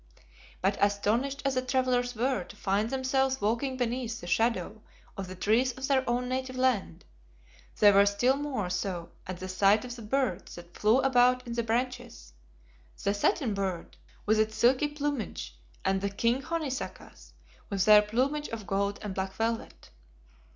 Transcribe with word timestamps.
But 0.63 0.79
astonished 0.83 1.43
as 1.45 1.53
the 1.53 1.61
travelers 1.61 2.15
were 2.15 2.43
to 2.45 2.55
find 2.55 2.89
themselves 2.89 3.39
walking 3.39 3.77
beneath 3.77 4.19
the 4.19 4.25
shadow 4.25 4.81
of 5.15 5.27
the 5.27 5.35
trees 5.35 5.73
of 5.73 5.87
their 5.87 6.03
own 6.09 6.27
native 6.27 6.55
land, 6.57 7.05
they 7.79 7.91
were 7.91 8.07
still 8.07 8.35
more 8.35 8.67
so 8.71 9.11
at 9.27 9.37
the 9.37 9.47
sight 9.47 9.85
of 9.85 9.95
the 9.95 10.01
birds 10.01 10.55
that 10.55 10.75
flew 10.75 11.01
about 11.01 11.45
in 11.45 11.53
the 11.53 11.61
branches 11.61 12.33
the 13.03 13.13
"satin 13.13 13.53
bird," 13.53 13.95
with 14.25 14.39
its 14.39 14.55
silky 14.55 14.87
plumage, 14.87 15.55
and 15.85 16.01
the 16.01 16.09
"king 16.09 16.41
honeysuckers," 16.41 17.33
with 17.69 17.85
their 17.85 18.01
plumage 18.01 18.49
of 18.49 18.65
gold 18.65 18.97
and 19.03 19.13
black 19.13 19.33
velvet. 19.33 19.91